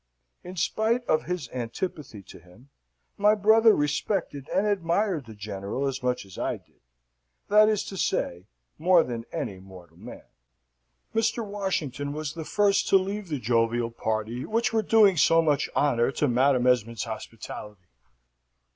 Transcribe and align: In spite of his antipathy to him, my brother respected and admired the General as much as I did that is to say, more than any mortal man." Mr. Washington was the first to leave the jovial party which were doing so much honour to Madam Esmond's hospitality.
In 0.43 0.55
spite 0.55 1.05
of 1.05 1.25
his 1.25 1.47
antipathy 1.49 2.23
to 2.23 2.39
him, 2.39 2.71
my 3.17 3.35
brother 3.35 3.75
respected 3.75 4.49
and 4.49 4.65
admired 4.65 5.27
the 5.27 5.35
General 5.35 5.85
as 5.87 6.01
much 6.01 6.25
as 6.25 6.39
I 6.39 6.57
did 6.57 6.81
that 7.49 7.69
is 7.69 7.83
to 7.83 7.97
say, 7.97 8.47
more 8.79 9.03
than 9.03 9.25
any 9.31 9.59
mortal 9.59 9.97
man." 9.97 10.25
Mr. 11.13 11.45
Washington 11.45 12.13
was 12.13 12.33
the 12.33 12.43
first 12.45 12.87
to 12.87 12.97
leave 12.97 13.27
the 13.29 13.37
jovial 13.37 13.91
party 13.91 14.43
which 14.43 14.73
were 14.73 14.81
doing 14.81 15.17
so 15.17 15.39
much 15.39 15.69
honour 15.75 16.09
to 16.13 16.27
Madam 16.27 16.65
Esmond's 16.65 17.03
hospitality. 17.03 17.85